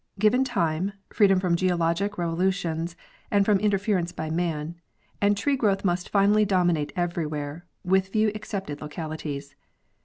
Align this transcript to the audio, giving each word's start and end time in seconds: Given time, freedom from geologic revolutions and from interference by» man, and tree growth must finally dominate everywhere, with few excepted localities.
Given 0.17 0.43
time, 0.43 0.93
freedom 1.11 1.39
from 1.39 1.55
geologic 1.55 2.17
revolutions 2.17 2.95
and 3.29 3.45
from 3.45 3.59
interference 3.59 4.11
by» 4.11 4.31
man, 4.31 4.81
and 5.21 5.37
tree 5.37 5.55
growth 5.55 5.85
must 5.85 6.09
finally 6.09 6.43
dominate 6.43 6.91
everywhere, 6.95 7.67
with 7.85 8.07
few 8.07 8.31
excepted 8.33 8.81
localities. 8.81 9.55